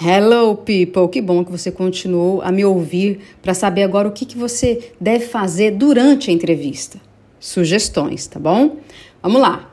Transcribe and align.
Hello, 0.00 0.56
people! 0.56 1.06
Que 1.08 1.20
bom 1.20 1.44
que 1.44 1.52
você 1.52 1.70
continuou 1.70 2.40
a 2.40 2.50
me 2.50 2.64
ouvir 2.64 3.20
para 3.42 3.52
saber 3.52 3.82
agora 3.82 4.08
o 4.08 4.12
que, 4.12 4.24
que 4.24 4.38
você 4.38 4.92
deve 4.98 5.26
fazer 5.26 5.72
durante 5.72 6.30
a 6.30 6.32
entrevista. 6.32 6.98
Sugestões, 7.38 8.26
tá 8.26 8.40
bom? 8.40 8.78
Vamos 9.22 9.40
lá. 9.40 9.70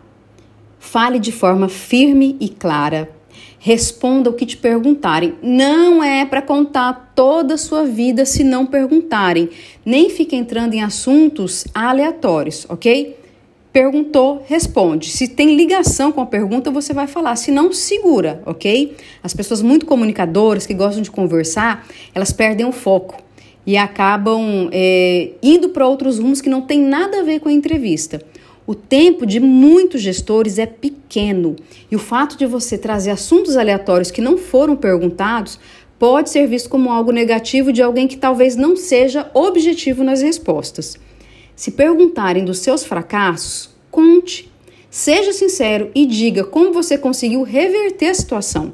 Fale 0.78 1.20
de 1.20 1.32
forma 1.32 1.70
firme 1.70 2.36
e 2.40 2.50
clara. 2.50 3.10
Responda 3.60 4.30
o 4.30 4.34
que 4.34 4.46
te 4.46 4.58
perguntarem. 4.58 5.36
Não 5.42 6.04
é 6.04 6.26
para 6.26 6.42
contar 6.42 7.14
toda 7.16 7.54
a 7.54 7.58
sua 7.58 7.86
vida 7.86 8.26
se 8.26 8.44
não 8.44 8.66
perguntarem. 8.66 9.50
Nem 9.86 10.10
fique 10.10 10.36
entrando 10.36 10.74
em 10.74 10.84
assuntos 10.84 11.66
aleatórios, 11.74 12.66
ok? 12.70 13.19
Perguntou, 13.72 14.44
responde. 14.48 15.10
Se 15.10 15.28
tem 15.28 15.56
ligação 15.56 16.12
com 16.12 16.22
a 16.22 16.26
pergunta, 16.26 16.72
você 16.72 16.92
vai 16.92 17.06
falar. 17.06 17.36
Se 17.36 17.52
não, 17.52 17.72
segura, 17.72 18.42
ok? 18.46 18.96
As 19.22 19.34
pessoas 19.34 19.62
muito 19.62 19.86
comunicadoras 19.86 20.66
que 20.66 20.74
gostam 20.74 21.04
de 21.04 21.12
conversar, 21.12 21.88
elas 22.16 22.32
perdem 22.32 22.66
o 22.66 22.72
foco 22.72 23.22
e 23.68 23.78
acabam 23.78 24.70
é, 24.72 25.32
indo 25.44 25.70
para 25.70 25.88
outros 25.88 26.18
rumos 26.18 26.42
que 26.42 26.50
não 26.50 26.62
tem 26.62 26.80
nada 26.80 27.20
a 27.20 27.24
ver 27.24 27.40
com 27.40 27.50
a 27.50 27.54
entrevista. 27.54 28.20
O 28.66 28.74
tempo 28.74 29.26
de 29.26 29.40
muitos 29.40 30.02
gestores 30.02 30.58
é 30.58 30.66
pequeno 30.66 31.56
e 31.92 31.96
o 31.96 32.00
fato 32.00 32.38
de 32.38 32.48
você 32.48 32.78
trazer 32.78 33.12
assuntos 33.12 33.56
aleatórios 33.56 34.10
que 34.10 34.22
não 34.22 34.38
foram 34.38 34.76
perguntados 34.76 35.60
pode 36.00 36.32
ser 36.32 36.48
visto 36.48 36.70
como 36.70 36.92
algo 36.92 37.12
negativo 37.12 37.72
de 37.72 37.84
alguém 37.84 38.08
que 38.08 38.18
talvez 38.18 38.56
não 38.56 38.76
seja 38.76 39.30
objetivo 39.34 40.04
nas 40.04 40.22
respostas. 40.22 40.98
Se 41.60 41.72
perguntarem 41.72 42.46
dos 42.46 42.60
seus 42.60 42.86
fracassos, 42.86 43.70
conte. 43.92 44.50
Seja 44.90 45.34
sincero 45.34 45.92
e 45.94 46.06
diga 46.06 46.46
como 46.46 46.72
você 46.72 46.98
conseguiu 46.98 47.44
reverter 47.44 48.12
a 48.12 48.14
situação. 48.14 48.72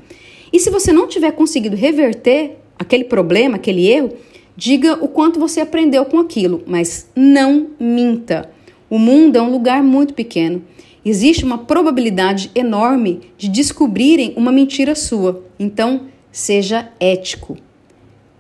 E 0.53 0.59
se 0.59 0.69
você 0.69 0.93
não 0.93 1.07
tiver 1.07 1.31
conseguido 1.31 1.75
reverter 1.75 2.59
aquele 2.77 3.05
problema, 3.05 3.55
aquele 3.55 3.87
erro, 3.87 4.13
diga 4.55 5.03
o 5.03 5.07
quanto 5.07 5.39
você 5.39 5.61
aprendeu 5.61 6.05
com 6.05 6.19
aquilo, 6.19 6.61
mas 6.67 7.09
não 7.15 7.71
minta. 7.79 8.51
O 8.87 8.99
mundo 8.99 9.35
é 9.35 9.41
um 9.41 9.49
lugar 9.49 9.81
muito 9.81 10.13
pequeno. 10.13 10.61
Existe 11.03 11.43
uma 11.43 11.57
probabilidade 11.57 12.51
enorme 12.53 13.21
de 13.35 13.49
descobrirem 13.49 14.31
uma 14.37 14.51
mentira 14.51 14.93
sua. 14.93 15.43
Então, 15.57 16.01
seja 16.31 16.91
ético, 16.99 17.57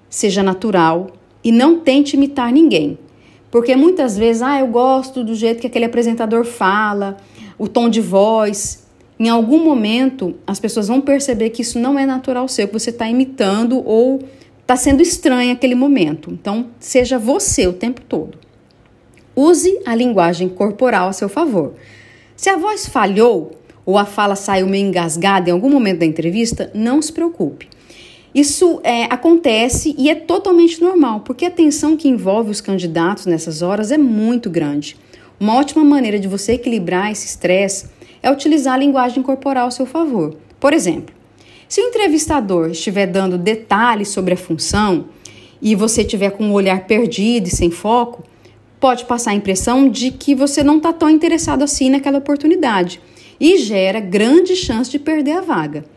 seja 0.07 0.43
natural 0.43 1.07
e 1.43 1.51
não 1.51 1.79
tente 1.79 2.15
imitar 2.15 2.53
ninguém. 2.53 2.99
Porque 3.55 3.73
muitas 3.73 4.17
vezes, 4.17 4.41
ah, 4.41 4.59
eu 4.59 4.67
gosto 4.67 5.23
do 5.23 5.33
jeito 5.33 5.61
que 5.61 5.67
aquele 5.67 5.85
apresentador 5.85 6.43
fala, 6.43 7.15
o 7.57 7.69
tom 7.69 7.87
de 7.87 8.01
voz. 8.01 8.85
Em 9.17 9.29
algum 9.29 9.63
momento, 9.63 10.35
as 10.45 10.59
pessoas 10.59 10.89
vão 10.89 10.99
perceber 10.99 11.51
que 11.51 11.61
isso 11.61 11.79
não 11.79 11.97
é 11.97 12.05
natural 12.05 12.49
seu, 12.49 12.67
que 12.67 12.73
você 12.73 12.89
está 12.89 13.07
imitando 13.07 13.81
ou 13.87 14.19
está 14.59 14.75
sendo 14.75 15.01
estranho 15.01 15.53
aquele 15.53 15.73
momento. 15.73 16.33
Então, 16.33 16.67
seja 16.81 17.17
você 17.17 17.65
o 17.65 17.71
tempo 17.71 18.01
todo. 18.01 18.37
Use 19.33 19.79
a 19.85 19.95
linguagem 19.95 20.49
corporal 20.49 21.07
a 21.07 21.13
seu 21.13 21.29
favor. 21.29 21.75
Se 22.35 22.49
a 22.49 22.57
voz 22.57 22.85
falhou 22.85 23.53
ou 23.85 23.97
a 23.97 24.03
fala 24.03 24.35
saiu 24.35 24.67
meio 24.67 24.85
engasgada 24.85 25.49
em 25.49 25.53
algum 25.53 25.69
momento 25.69 25.99
da 25.99 26.05
entrevista, 26.05 26.69
não 26.73 27.01
se 27.01 27.13
preocupe. 27.13 27.69
Isso 28.35 28.81
é, 28.83 29.05
acontece 29.05 29.95
e 29.97 30.09
é 30.09 30.15
totalmente 30.15 30.81
normal, 30.81 31.21
porque 31.21 31.45
a 31.45 31.49
tensão 31.49 31.95
que 31.95 32.09
envolve 32.09 32.51
os 32.51 32.59
candidatos 32.59 33.25
nessas 33.25 33.61
horas 33.61 33.93
é 33.93 33.97
muito 33.97 34.49
grande. 34.49 34.97
Uma 35.39 35.55
ótima 35.55 35.85
maneira 35.85 36.19
de 36.19 36.27
você 36.27 36.51
equilibrar 36.51 37.09
esse 37.09 37.27
estresse 37.27 37.85
é 38.21 38.29
utilizar 38.29 38.73
a 38.73 38.77
linguagem 38.77 39.23
corporal 39.23 39.67
a 39.67 39.71
seu 39.71 39.85
favor. 39.85 40.35
Por 40.59 40.73
exemplo, 40.73 41.15
se 41.69 41.79
o 41.79 41.85
entrevistador 41.85 42.71
estiver 42.71 43.07
dando 43.07 43.37
detalhes 43.37 44.09
sobre 44.09 44.33
a 44.33 44.37
função 44.37 45.05
e 45.61 45.73
você 45.73 46.01
estiver 46.01 46.31
com 46.31 46.49
o 46.49 46.53
olhar 46.53 46.85
perdido 46.85 47.47
e 47.47 47.51
sem 47.51 47.71
foco, 47.71 48.21
pode 48.81 49.05
passar 49.05 49.31
a 49.31 49.35
impressão 49.35 49.87
de 49.87 50.11
que 50.11 50.35
você 50.35 50.61
não 50.61 50.75
está 50.75 50.91
tão 50.91 51.09
interessado 51.09 51.63
assim 51.63 51.89
naquela 51.89 52.17
oportunidade 52.17 52.99
e 53.39 53.57
gera 53.59 54.01
grande 54.01 54.57
chance 54.57 54.91
de 54.91 54.99
perder 54.99 55.37
a 55.37 55.41
vaga. 55.41 55.94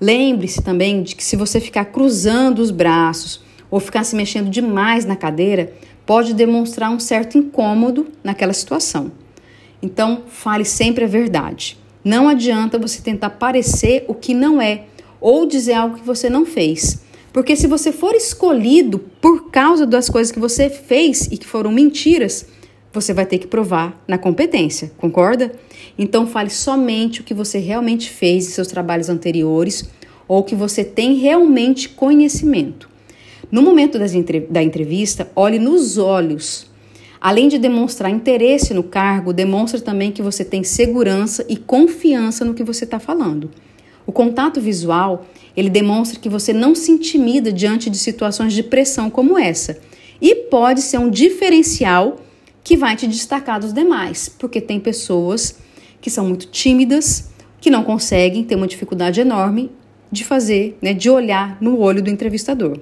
Lembre-se 0.00 0.62
também 0.62 1.02
de 1.02 1.14
que 1.14 1.22
se 1.22 1.36
você 1.36 1.60
ficar 1.60 1.86
cruzando 1.86 2.60
os 2.60 2.70
braços 2.70 3.42
ou 3.70 3.78
ficar 3.78 4.02
se 4.02 4.16
mexendo 4.16 4.48
demais 4.48 5.04
na 5.04 5.14
cadeira, 5.14 5.72
pode 6.06 6.32
demonstrar 6.32 6.90
um 6.90 6.98
certo 6.98 7.36
incômodo 7.36 8.06
naquela 8.24 8.52
situação. 8.52 9.12
Então, 9.82 10.22
fale 10.26 10.64
sempre 10.64 11.04
a 11.04 11.08
verdade. 11.08 11.78
Não 12.02 12.28
adianta 12.28 12.78
você 12.78 13.02
tentar 13.02 13.30
parecer 13.30 14.04
o 14.08 14.14
que 14.14 14.32
não 14.32 14.60
é 14.60 14.84
ou 15.20 15.46
dizer 15.46 15.74
algo 15.74 15.98
que 15.98 16.06
você 16.06 16.30
não 16.30 16.46
fez. 16.46 17.02
Porque 17.32 17.54
se 17.54 17.66
você 17.66 17.92
for 17.92 18.14
escolhido 18.14 18.98
por 19.20 19.50
causa 19.50 19.86
das 19.86 20.08
coisas 20.08 20.32
que 20.32 20.40
você 20.40 20.68
fez 20.70 21.26
e 21.30 21.36
que 21.36 21.46
foram 21.46 21.70
mentiras, 21.70 22.46
você 22.92 23.12
vai 23.12 23.24
ter 23.24 23.38
que 23.38 23.46
provar 23.46 24.02
na 24.06 24.18
competência, 24.18 24.92
concorda? 24.98 25.52
Então 25.98 26.26
fale 26.26 26.50
somente 26.50 27.20
o 27.20 27.24
que 27.24 27.34
você 27.34 27.58
realmente 27.58 28.10
fez 28.10 28.46
em 28.46 28.50
seus 28.50 28.68
trabalhos 28.68 29.08
anteriores 29.08 29.88
ou 30.26 30.42
que 30.42 30.54
você 30.54 30.84
tem 30.84 31.14
realmente 31.14 31.88
conhecimento. 31.88 32.88
No 33.50 33.62
momento 33.62 33.98
da 34.48 34.62
entrevista, 34.62 35.30
olhe 35.34 35.58
nos 35.58 35.98
olhos. 35.98 36.70
Além 37.20 37.48
de 37.48 37.58
demonstrar 37.58 38.10
interesse 38.10 38.72
no 38.72 38.82
cargo, 38.82 39.32
demonstre 39.32 39.80
também 39.80 40.10
que 40.10 40.22
você 40.22 40.44
tem 40.44 40.62
segurança 40.62 41.44
e 41.48 41.56
confiança 41.56 42.44
no 42.44 42.54
que 42.54 42.64
você 42.64 42.84
está 42.84 42.98
falando. 42.98 43.50
O 44.06 44.12
contato 44.12 44.60
visual, 44.60 45.26
ele 45.56 45.68
demonstra 45.68 46.18
que 46.18 46.28
você 46.28 46.52
não 46.52 46.74
se 46.74 46.90
intimida 46.90 47.52
diante 47.52 47.90
de 47.90 47.98
situações 47.98 48.52
de 48.52 48.62
pressão 48.62 49.10
como 49.10 49.38
essa 49.38 49.78
e 50.20 50.34
pode 50.34 50.80
ser 50.80 50.98
um 50.98 51.10
diferencial 51.10 52.18
que 52.62 52.76
vai 52.76 52.96
te 52.96 53.06
destacar 53.06 53.60
dos 53.60 53.72
demais, 53.72 54.28
porque 54.28 54.60
tem 54.60 54.78
pessoas 54.78 55.58
que 56.00 56.10
são 56.10 56.26
muito 56.26 56.46
tímidas, 56.46 57.30
que 57.60 57.70
não 57.70 57.84
conseguem, 57.84 58.44
ter 58.44 58.54
uma 58.54 58.66
dificuldade 58.66 59.20
enorme 59.20 59.70
de 60.10 60.24
fazer, 60.24 60.76
né, 60.80 60.92
de 60.92 61.08
olhar 61.08 61.58
no 61.60 61.78
olho 61.78 62.02
do 62.02 62.10
entrevistador. 62.10 62.78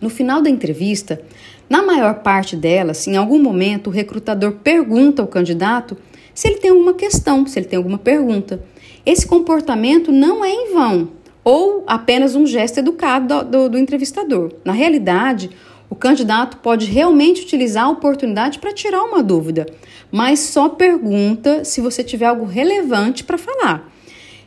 No 0.00 0.10
final 0.10 0.42
da 0.42 0.50
entrevista, 0.50 1.20
na 1.68 1.82
maior 1.82 2.16
parte 2.16 2.56
delas, 2.56 3.06
em 3.06 3.16
algum 3.16 3.42
momento, 3.42 3.88
o 3.88 3.92
recrutador 3.92 4.52
pergunta 4.52 5.22
ao 5.22 5.28
candidato 5.28 5.96
se 6.34 6.48
ele 6.48 6.58
tem 6.58 6.70
alguma 6.70 6.94
questão, 6.94 7.46
se 7.46 7.58
ele 7.58 7.66
tem 7.66 7.76
alguma 7.76 7.98
pergunta. 7.98 8.62
Esse 9.06 9.26
comportamento 9.26 10.10
não 10.10 10.44
é 10.44 10.50
em 10.50 10.74
vão 10.74 11.08
ou 11.44 11.84
apenas 11.86 12.34
um 12.34 12.46
gesto 12.46 12.78
educado 12.78 13.44
do, 13.44 13.44
do, 13.44 13.70
do 13.70 13.78
entrevistador. 13.78 14.52
Na 14.64 14.72
realidade, 14.72 15.50
o 15.94 15.96
candidato 15.96 16.56
pode 16.56 16.86
realmente 16.86 17.42
utilizar 17.42 17.84
a 17.84 17.90
oportunidade 17.90 18.58
para 18.58 18.74
tirar 18.74 19.04
uma 19.04 19.22
dúvida, 19.22 19.64
mas 20.10 20.40
só 20.40 20.68
pergunta 20.68 21.64
se 21.64 21.80
você 21.80 22.02
tiver 22.02 22.26
algo 22.26 22.44
relevante 22.44 23.22
para 23.22 23.38
falar. 23.38 23.92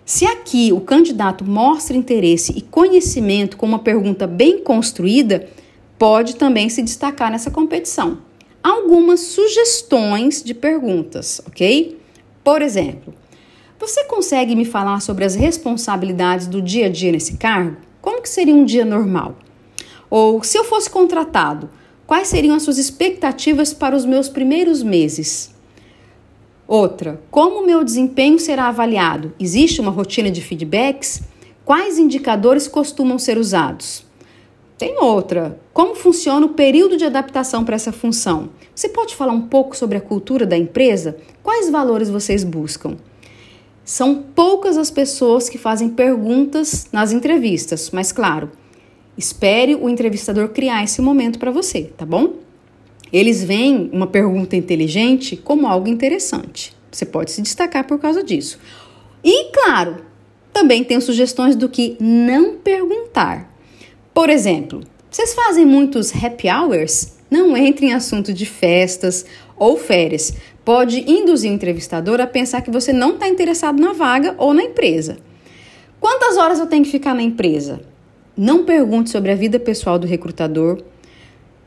Se 0.03 0.25
aqui 0.25 0.73
o 0.73 0.81
candidato 0.81 1.45
mostra 1.45 1.95
interesse 1.95 2.51
e 2.53 2.61
conhecimento 2.61 3.55
com 3.55 3.65
uma 3.65 3.79
pergunta 3.79 4.27
bem 4.27 4.59
construída, 4.59 5.47
pode 5.97 6.35
também 6.35 6.67
se 6.67 6.81
destacar 6.81 7.31
nessa 7.31 7.49
competição. 7.49 8.17
Algumas 8.61 9.21
sugestões 9.21 10.43
de 10.43 10.53
perguntas, 10.53 11.41
ok? 11.47 11.97
Por 12.43 12.61
exemplo, 12.61 13.13
você 13.79 14.03
consegue 14.03 14.53
me 14.53 14.65
falar 14.65 14.99
sobre 14.99 15.23
as 15.23 15.33
responsabilidades 15.33 16.45
do 16.45 16.61
dia 16.61 16.87
a 16.87 16.89
dia 16.89 17.13
nesse 17.13 17.37
cargo? 17.37 17.77
Como 18.01 18.21
que 18.21 18.27
seria 18.27 18.53
um 18.53 18.65
dia 18.65 18.83
normal? 18.83 19.37
Ou 20.09 20.43
se 20.43 20.57
eu 20.57 20.63
fosse 20.63 20.89
contratado, 20.89 21.69
quais 22.05 22.27
seriam 22.27 22.55
as 22.55 22.63
suas 22.63 22.77
expectativas 22.77 23.73
para 23.73 23.95
os 23.95 24.05
meus 24.05 24.29
primeiros 24.29 24.81
meses? 24.81 25.53
Outra, 26.67 27.21
como 27.31 27.65
meu 27.65 27.83
desempenho 27.83 28.37
será 28.37 28.67
avaliado? 28.67 29.33
Existe 29.39 29.79
uma 29.79 29.91
rotina 29.91 30.29
de 30.29 30.41
feedbacks? 30.41 31.21
Quais 31.63 31.97
indicadores 31.97 32.67
costumam 32.67 33.17
ser 33.17 33.37
usados? 33.37 34.05
Tem 34.77 34.95
outra, 35.01 35.59
como 35.73 35.95
funciona 35.95 36.45
o 36.45 36.49
período 36.49 36.97
de 36.97 37.05
adaptação 37.05 37.65
para 37.65 37.75
essa 37.75 37.91
função? 37.91 38.49
Você 38.75 38.89
pode 38.89 39.15
falar 39.15 39.33
um 39.33 39.41
pouco 39.41 39.75
sobre 39.75 39.97
a 39.97 40.01
cultura 40.01 40.45
da 40.45 40.55
empresa? 40.55 41.17
Quais 41.41 41.69
valores 41.69 42.09
vocês 42.09 42.43
buscam? 42.43 42.95
São 43.83 44.21
poucas 44.35 44.77
as 44.77 44.91
pessoas 44.91 45.49
que 45.49 45.57
fazem 45.57 45.89
perguntas 45.89 46.87
nas 46.91 47.11
entrevistas, 47.11 47.89
mas 47.91 48.11
claro, 48.11 48.51
Espere 49.17 49.73
o 49.75 49.89
entrevistador 49.89 50.49
criar 50.49 50.83
esse 50.83 51.01
momento 51.01 51.39
para 51.39 51.49
você, 51.49 51.83
tá 51.97 52.05
bom? 52.05 52.35
Eles 53.11 53.43
veem 53.43 53.89
uma 53.91 54.07
pergunta 54.07 54.55
inteligente 54.55 55.35
como 55.35 55.65
algo 55.65 55.87
interessante. 55.87 56.75
Você 56.91 57.05
pode 57.05 57.31
se 57.31 57.41
destacar 57.41 57.85
por 57.87 57.99
causa 57.99 58.23
disso. 58.23 58.59
E, 59.23 59.51
claro, 59.51 59.97
também 60.53 60.83
tem 60.83 60.99
sugestões 60.99 61.55
do 61.55 61.69
que 61.69 61.97
não 61.99 62.55
perguntar. 62.55 63.51
Por 64.13 64.29
exemplo, 64.29 64.81
vocês 65.09 65.33
fazem 65.33 65.65
muitos 65.65 66.13
happy 66.13 66.47
hours? 66.49 67.17
Não 67.29 67.57
entre 67.57 67.87
em 67.87 67.93
assunto 67.93 68.33
de 68.33 68.45
festas 68.45 69.25
ou 69.57 69.77
férias. 69.77 70.33
Pode 70.63 71.09
induzir 71.09 71.51
o 71.51 71.53
entrevistador 71.53 72.21
a 72.21 72.27
pensar 72.27 72.61
que 72.61 72.71
você 72.71 72.93
não 72.93 73.13
está 73.15 73.27
interessado 73.27 73.81
na 73.81 73.93
vaga 73.93 74.35
ou 74.37 74.53
na 74.53 74.63
empresa. 74.63 75.17
Quantas 75.99 76.37
horas 76.37 76.59
eu 76.59 76.67
tenho 76.67 76.83
que 76.83 76.91
ficar 76.91 77.13
na 77.13 77.23
empresa? 77.23 77.81
Não 78.37 78.63
pergunte 78.63 79.09
sobre 79.09 79.31
a 79.31 79.35
vida 79.35 79.59
pessoal 79.59 79.97
do 79.97 80.05
recrutador. 80.05 80.83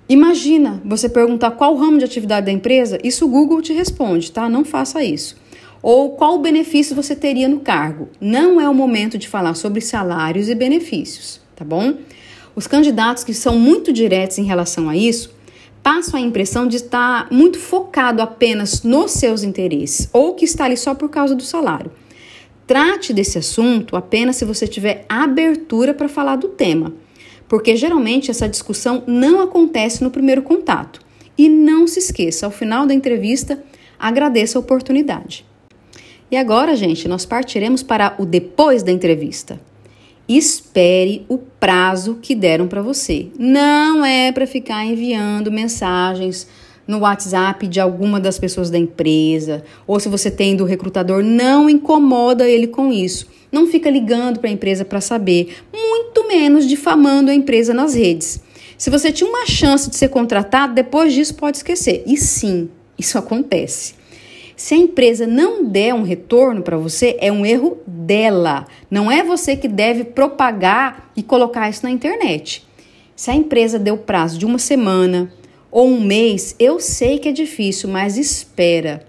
Imagina 0.09 0.81
você 0.85 1.09
perguntar 1.09 1.51
qual 1.51 1.75
ramo 1.75 1.99
de 1.99 2.05
atividade 2.05 2.47
da 2.47 2.53
empresa, 2.53 2.97
isso 3.03 3.25
o 3.25 3.29
Google 3.29 3.61
te 3.61 3.73
responde, 3.73 4.31
tá? 4.31 4.49
Não 4.49 4.65
faça 4.65 5.03
isso. 5.03 5.37
Ou 5.83 6.11
qual 6.11 6.39
benefício 6.39 6.95
você 6.95 7.17
teria 7.17 7.49
no 7.49 7.59
cargo. 7.59 8.09
Não 8.21 8.61
é 8.61 8.69
o 8.69 8.75
momento 8.75 9.19
de 9.19 9.27
falar 9.27 9.55
sobre 9.55 9.81
salários 9.81 10.49
e 10.49 10.55
benefícios, 10.55 11.41
tá 11.57 11.65
bom? 11.65 11.95
Os 12.55 12.69
candidatos 12.69 13.25
que 13.25 13.35
são 13.35 13.59
muito 13.59 13.93
diretos 13.93 14.39
em 14.39 14.45
relação 14.45 14.89
a 14.89 14.97
isso 14.97 15.35
passam 15.83 16.21
a 16.21 16.23
impressão 16.23 16.69
de 16.69 16.77
estar 16.77 17.27
muito 17.33 17.59
focado 17.59 18.23
apenas 18.23 18.85
nos 18.85 19.11
seus 19.11 19.43
interesses 19.43 20.09
ou 20.13 20.35
que 20.35 20.45
está 20.45 20.67
ali 20.67 20.77
só 20.77 20.95
por 20.95 21.09
causa 21.09 21.35
do 21.35 21.43
salário. 21.43 21.91
Trate 22.71 23.13
desse 23.13 23.37
assunto 23.37 23.97
apenas 23.97 24.37
se 24.37 24.45
você 24.45 24.65
tiver 24.65 25.05
abertura 25.09 25.93
para 25.93 26.09
falar 26.09 26.37
do 26.37 26.47
tema, 26.47 26.95
porque 27.49 27.75
geralmente 27.75 28.31
essa 28.31 28.49
discussão 28.49 29.03
não 29.09 29.41
acontece 29.43 30.05
no 30.05 30.11
primeiro 30.13 30.41
contato. 30.41 31.01
E 31.37 31.49
não 31.49 31.89
se 31.89 31.99
esqueça, 31.99 32.47
ao 32.47 32.53
final 32.53 32.87
da 32.87 32.95
entrevista, 32.95 33.61
agradeça 33.99 34.57
a 34.57 34.61
oportunidade. 34.61 35.45
E 36.31 36.37
agora, 36.37 36.77
gente, 36.77 37.09
nós 37.09 37.27
partiremos 37.27 37.83
para 37.83 38.15
o 38.21 38.25
depois 38.25 38.85
da 38.85 38.93
entrevista 38.93 39.59
espere 40.37 41.27
o 41.29 41.39
prazo 41.39 42.19
que 42.23 42.37
deram 42.37 42.69
para 42.69 42.81
você. 42.81 43.29
Não 43.37 44.05
é 44.05 44.31
para 44.31 44.47
ficar 44.47 44.85
enviando 44.85 45.51
mensagens 45.51 46.47
no 46.91 46.99
WhatsApp 46.99 47.69
de 47.69 47.79
alguma 47.79 48.19
das 48.19 48.37
pessoas 48.37 48.69
da 48.69 48.77
empresa, 48.77 49.63
ou 49.87 50.01
se 50.01 50.09
você 50.09 50.31
tem 50.31 50.57
do 50.57 50.65
recrutador, 50.65 51.23
não 51.23 51.71
incomoda 51.71 52.49
ele 52.49 52.67
com 52.67 52.93
isso. 52.93 53.29
Não 53.53 53.69
fica 53.69 53.89
ligando 53.89 54.41
para 54.41 54.51
a 54.51 54.53
empresa 54.53 54.85
para 54.85 55.01
saber, 55.01 55.57
muito 55.73 56.27
menos 56.27 56.67
difamando 56.67 57.31
a 57.31 57.35
empresa 57.35 57.73
nas 57.73 57.95
redes. 57.95 58.43
Se 58.77 58.91
você 58.91 59.13
tinha 59.13 59.29
uma 59.31 59.47
chance 59.47 59.89
de 59.89 59.97
ser 59.97 60.09
contratado, 60.09 60.75
depois 60.75 61.13
disso 61.13 61.35
pode 61.37 61.59
esquecer. 61.59 62.03
E 62.07 62.17
sim, 62.17 62.69
isso 62.99 63.17
acontece. 63.17 63.95
Se 64.57 64.75
a 64.75 64.77
empresa 64.77 65.27
não 65.27 65.65
der 65.65 65.95
um 65.95 66.03
retorno 66.03 66.61
para 66.61 66.77
você, 66.77 67.17
é 67.21 67.31
um 67.31 67.47
erro 67.47 67.79
dela. 67.87 68.67
Não 68.91 69.11
é 69.11 69.23
você 69.23 69.57
que 69.57 69.69
deve 69.69 70.05
propagar 70.05 71.11
e 71.17 71.23
colocar 71.23 71.71
isso 71.71 71.85
na 71.85 71.91
internet. 71.91 72.67
Se 73.15 73.31
a 73.31 73.35
empresa 73.35 73.79
deu 73.79 73.97
prazo 73.97 74.39
de 74.39 74.45
uma 74.45 74.59
semana 74.59 75.33
ou 75.71 75.89
um 75.89 76.01
mês, 76.01 76.55
eu 76.59 76.81
sei 76.81 77.19
que 77.19 77.29
é 77.29 77.33
difícil, 77.33 77.89
mas 77.89 78.17
espera. 78.17 79.05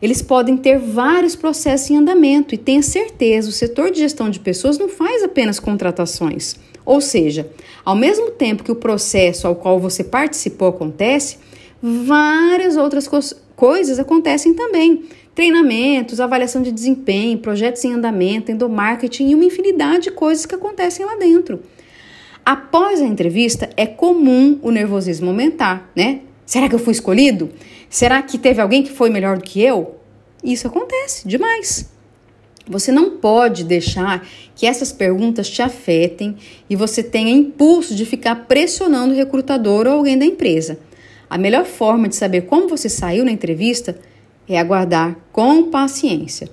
Eles 0.00 0.22
podem 0.22 0.56
ter 0.56 0.78
vários 0.78 1.36
processos 1.36 1.90
em 1.90 1.96
andamento 1.96 2.54
e 2.54 2.58
tenha 2.58 2.82
certeza, 2.82 3.48
o 3.48 3.52
setor 3.52 3.90
de 3.90 3.98
gestão 3.98 4.30
de 4.30 4.40
pessoas 4.40 4.78
não 4.78 4.88
faz 4.88 5.22
apenas 5.22 5.60
contratações. 5.60 6.56
Ou 6.84 7.00
seja, 7.00 7.46
ao 7.84 7.94
mesmo 7.94 8.30
tempo 8.30 8.64
que 8.64 8.72
o 8.72 8.76
processo 8.76 9.46
ao 9.46 9.54
qual 9.54 9.78
você 9.78 10.02
participou 10.02 10.68
acontece, 10.68 11.38
várias 11.82 12.76
outras 12.76 13.06
coisas 13.06 13.36
coisas 13.60 13.98
acontecem 13.98 14.54
também. 14.54 15.04
Treinamentos, 15.34 16.18
avaliação 16.18 16.62
de 16.62 16.72
desempenho, 16.72 17.36
projetos 17.36 17.84
em 17.84 17.92
andamento, 17.92 18.50
endomarketing 18.50 19.28
e 19.28 19.34
uma 19.34 19.44
infinidade 19.44 20.04
de 20.04 20.10
coisas 20.12 20.46
que 20.46 20.54
acontecem 20.54 21.04
lá 21.04 21.14
dentro. 21.16 21.60
Após 22.50 23.00
a 23.00 23.06
entrevista, 23.06 23.70
é 23.76 23.86
comum 23.86 24.58
o 24.60 24.72
nervosismo 24.72 25.28
aumentar, 25.28 25.88
né? 25.94 26.22
Será 26.44 26.68
que 26.68 26.74
eu 26.74 26.80
fui 26.80 26.90
escolhido? 26.90 27.48
Será 27.88 28.20
que 28.20 28.36
teve 28.36 28.60
alguém 28.60 28.82
que 28.82 28.90
foi 28.90 29.08
melhor 29.08 29.38
do 29.38 29.44
que 29.44 29.62
eu? 29.62 29.94
Isso 30.42 30.66
acontece 30.66 31.28
demais. 31.28 31.88
Você 32.66 32.90
não 32.90 33.18
pode 33.18 33.62
deixar 33.62 34.26
que 34.56 34.66
essas 34.66 34.90
perguntas 34.90 35.48
te 35.48 35.62
afetem 35.62 36.34
e 36.68 36.74
você 36.74 37.04
tenha 37.04 37.30
impulso 37.30 37.94
de 37.94 38.04
ficar 38.04 38.34
pressionando 38.48 39.14
o 39.14 39.16
recrutador 39.16 39.86
ou 39.86 39.92
alguém 39.92 40.18
da 40.18 40.24
empresa. 40.24 40.76
A 41.30 41.38
melhor 41.38 41.64
forma 41.64 42.08
de 42.08 42.16
saber 42.16 42.46
como 42.46 42.66
você 42.66 42.88
saiu 42.88 43.24
na 43.24 43.30
entrevista 43.30 43.96
é 44.48 44.58
aguardar 44.58 45.16
com 45.30 45.70
paciência. 45.70 46.50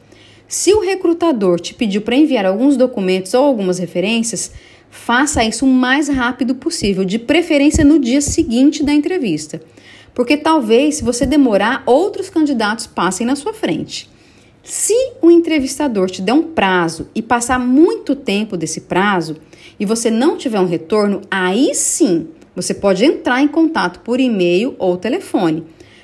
Se 0.47 0.73
o 0.75 0.79
recrutador 0.79 1.59
te 1.59 1.73
pediu 1.73 2.01
para 2.01 2.15
enviar 2.15 2.45
alguns 2.45 2.77
documentos 2.77 3.33
ou 3.33 3.43
algumas 3.43 3.79
referências, 3.79 4.51
faça 4.97 5.43
isso 5.43 5.65
o 5.65 5.69
mais 5.69 6.09
rápido 6.09 6.55
possível, 6.55 7.05
de 7.05 7.17
preferência 7.19 7.85
no 7.85 7.99
dia 7.99 8.19
seguinte 8.19 8.83
da 8.83 8.91
entrevista. 8.91 9.61
Porque 10.13 10.35
talvez, 10.35 10.95
se 10.95 11.03
você 11.03 11.25
demorar, 11.25 11.83
outros 11.85 12.29
candidatos 12.29 12.87
passem 12.87 13.25
na 13.25 13.35
sua 13.35 13.53
frente. 13.53 14.09
Se 14.63 14.93
o 15.21 15.31
entrevistador 15.31 16.09
te 16.09 16.21
der 16.21 16.33
um 16.33 16.43
prazo 16.43 17.07
e 17.15 17.21
passar 17.21 17.57
muito 17.57 18.15
tempo 18.15 18.57
desse 18.57 18.81
prazo 18.81 19.37
e 19.79 19.85
você 19.85 20.11
não 20.11 20.35
tiver 20.35 20.59
um 20.59 20.65
retorno, 20.65 21.21
aí 21.31 21.73
sim 21.73 22.27
você 22.53 22.73
pode 22.73 23.05
entrar 23.05 23.41
em 23.41 23.47
contato 23.47 23.99
por 24.01 24.19
e-mail 24.19 24.75
ou 24.77 24.97
telefone. 24.97 25.63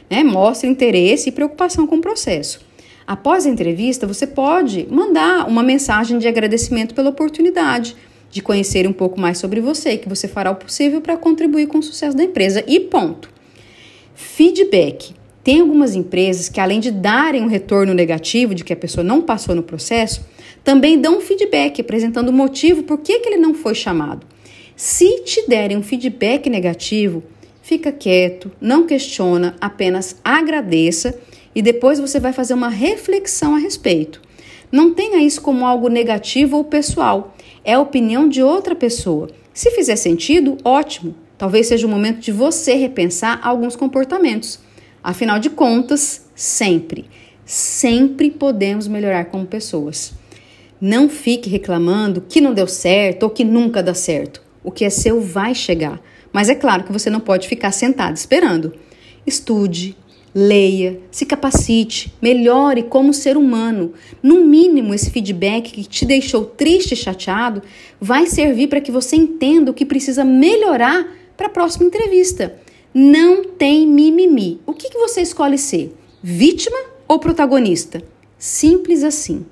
Né? 0.09 0.23
Mostre 0.23 0.69
interesse 0.69 1.27
e 1.27 1.31
preocupação 1.31 1.85
com 1.85 1.97
o 1.97 2.01
processo. 2.01 2.61
Após 3.05 3.45
a 3.45 3.49
entrevista, 3.49 4.07
você 4.07 4.25
pode 4.25 4.87
mandar 4.89 5.45
uma 5.49 5.61
mensagem 5.63 6.17
de 6.19 6.27
agradecimento 6.27 6.95
pela 6.95 7.09
oportunidade 7.09 7.97
de 8.33 8.41
conhecer 8.41 8.87
um 8.87 8.91
pouco 8.91 9.19
mais 9.19 9.37
sobre 9.37 9.61
você, 9.61 9.95
que 9.95 10.09
você 10.09 10.27
fará 10.27 10.49
o 10.49 10.55
possível 10.55 10.99
para 10.99 11.15
contribuir 11.15 11.67
com 11.67 11.77
o 11.77 11.83
sucesso 11.83 12.17
da 12.17 12.23
empresa. 12.23 12.63
E 12.67 12.79
ponto. 12.79 13.29
Feedback. 14.15 15.13
Tem 15.43 15.59
algumas 15.59 15.95
empresas 15.95 16.49
que, 16.49 16.59
além 16.59 16.79
de 16.79 16.89
darem 16.89 17.43
um 17.43 17.47
retorno 17.47 17.93
negativo 17.93 18.55
de 18.55 18.63
que 18.63 18.73
a 18.73 18.77
pessoa 18.77 19.03
não 19.03 19.21
passou 19.21 19.53
no 19.53 19.61
processo, 19.61 20.25
também 20.63 20.99
dão 20.99 21.17
um 21.17 21.21
feedback 21.21 21.79
apresentando 21.79 22.29
o 22.29 22.33
motivo 22.33 22.81
por 22.83 22.97
que, 22.97 23.19
que 23.19 23.29
ele 23.29 23.37
não 23.37 23.53
foi 23.53 23.75
chamado. 23.75 24.25
Se 24.75 25.21
te 25.23 25.47
derem 25.47 25.77
um 25.77 25.83
feedback 25.83 26.49
negativo, 26.49 27.23
fica 27.61 27.91
quieto, 27.91 28.51
não 28.59 28.87
questiona, 28.87 29.55
apenas 29.61 30.15
agradeça 30.23 31.19
e 31.53 31.61
depois 31.61 31.99
você 31.99 32.19
vai 32.19 32.33
fazer 32.33 32.55
uma 32.55 32.69
reflexão 32.69 33.53
a 33.53 33.59
respeito. 33.59 34.21
Não 34.71 34.91
tenha 34.91 35.21
isso 35.21 35.39
como 35.41 35.67
algo 35.67 35.87
negativo 35.87 36.57
ou 36.57 36.63
pessoal, 36.63 37.35
é 37.63 37.73
a 37.73 37.79
opinião 37.79 38.27
de 38.27 38.43
outra 38.43 38.75
pessoa. 38.75 39.29
Se 39.53 39.71
fizer 39.71 39.95
sentido, 39.95 40.57
ótimo. 40.63 41.15
Talvez 41.37 41.67
seja 41.67 41.85
o 41.85 41.89
momento 41.89 42.19
de 42.19 42.31
você 42.31 42.73
repensar 42.75 43.39
alguns 43.43 43.75
comportamentos. 43.75 44.59
Afinal 45.03 45.39
de 45.39 45.49
contas, 45.49 46.27
sempre, 46.33 47.05
sempre 47.45 48.31
podemos 48.31 48.87
melhorar 48.87 49.25
como 49.25 49.45
pessoas. 49.45 50.13
Não 50.79 51.09
fique 51.09 51.49
reclamando 51.49 52.21
que 52.21 52.41
não 52.41 52.53
deu 52.53 52.67
certo 52.67 53.23
ou 53.23 53.29
que 53.29 53.43
nunca 53.43 53.83
dá 53.83 53.93
certo. 53.93 54.41
O 54.63 54.71
que 54.71 54.85
é 54.85 54.89
seu 54.89 55.21
vai 55.21 55.53
chegar. 55.53 56.01
Mas 56.31 56.49
é 56.49 56.55
claro 56.55 56.83
que 56.83 56.91
você 56.91 57.09
não 57.09 57.19
pode 57.19 57.47
ficar 57.47 57.71
sentado 57.71 58.15
esperando. 58.15 58.73
Estude, 59.25 59.95
leia, 60.33 60.99
se 61.11 61.25
capacite, 61.25 62.13
melhore 62.21 62.83
como 62.83 63.13
ser 63.13 63.37
humano. 63.37 63.93
No 64.21 64.45
mínimo, 64.45 64.93
esse 64.93 65.11
feedback 65.11 65.71
que 65.71 65.83
te 65.83 66.05
deixou 66.05 66.45
triste 66.45 66.93
e 66.93 66.97
chateado 66.97 67.61
vai 67.99 68.25
servir 68.25 68.67
para 68.67 68.81
que 68.81 68.91
você 68.91 69.15
entenda 69.15 69.71
o 69.71 69.73
que 69.73 69.85
precisa 69.85 70.23
melhorar 70.23 71.07
para 71.37 71.47
a 71.47 71.49
próxima 71.49 71.85
entrevista. 71.85 72.55
Não 72.93 73.43
tem 73.43 73.87
mimimi. 73.87 74.59
O 74.65 74.73
que, 74.73 74.89
que 74.89 74.97
você 74.97 75.21
escolhe 75.21 75.57
ser? 75.57 75.95
Vítima 76.21 76.77
ou 77.07 77.19
protagonista? 77.19 78.01
Simples 78.37 79.03
assim. 79.03 79.45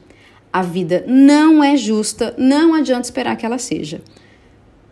A 0.54 0.62
vida 0.62 1.06
não 1.08 1.64
é 1.64 1.78
justa, 1.78 2.36
não 2.38 2.74
adianta 2.74 3.08
esperar 3.08 3.36
que 3.38 3.46
ela 3.46 3.58
seja. 3.58 4.02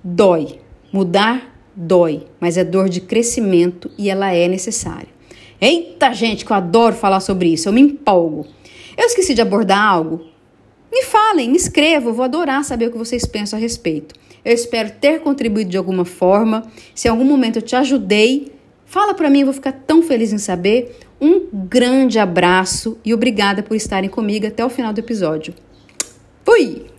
Dói. 0.03 0.59
Mudar 0.91 1.49
dói, 1.79 2.27
mas 2.39 2.57
é 2.57 2.63
dor 2.63 2.89
de 2.89 2.99
crescimento 2.99 3.89
e 3.97 4.09
ela 4.09 4.33
é 4.33 4.47
necessária. 4.47 5.07
Eita, 5.61 6.13
gente, 6.13 6.45
que 6.45 6.51
eu 6.51 6.55
adoro 6.55 6.95
falar 6.95 7.19
sobre 7.19 7.49
isso, 7.49 7.67
eu 7.67 7.73
me 7.73 7.81
empolgo. 7.81 8.47
Eu 8.97 9.05
esqueci 9.05 9.33
de 9.33 9.41
abordar 9.41 9.81
algo? 9.81 10.25
Me 10.91 11.03
falem, 11.03 11.49
me 11.49 11.57
escrevam, 11.57 12.13
vou 12.13 12.25
adorar 12.25 12.63
saber 12.63 12.87
o 12.87 12.91
que 12.91 12.97
vocês 12.97 13.25
pensam 13.25 13.57
a 13.57 13.61
respeito. 13.61 14.15
Eu 14.43 14.53
espero 14.53 14.91
ter 14.99 15.19
contribuído 15.19 15.69
de 15.69 15.77
alguma 15.77 16.05
forma. 16.05 16.63
Se 16.95 17.07
em 17.07 17.11
algum 17.11 17.25
momento 17.25 17.57
eu 17.57 17.61
te 17.61 17.75
ajudei, 17.75 18.51
fala 18.85 19.13
para 19.13 19.29
mim, 19.29 19.41
eu 19.41 19.45
vou 19.45 19.53
ficar 19.53 19.73
tão 19.73 20.01
feliz 20.01 20.33
em 20.33 20.37
saber. 20.37 20.97
Um 21.21 21.47
grande 21.51 22.17
abraço 22.17 22.97
e 23.03 23.13
obrigada 23.13 23.61
por 23.61 23.75
estarem 23.75 24.09
comigo 24.09 24.47
até 24.47 24.65
o 24.65 24.69
final 24.69 24.93
do 24.93 24.99
episódio. 24.99 25.53
Fui! 26.45 26.98